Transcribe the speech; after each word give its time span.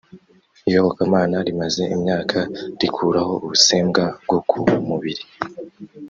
iyobokamana 0.67 1.35
rimaze 1.47 1.83
imyaka 1.95 2.37
rikuraho 2.79 3.33
ubusembwa 3.45 4.03
bwo 4.23 4.37
ku 4.49 4.59
mubiri 4.87 5.23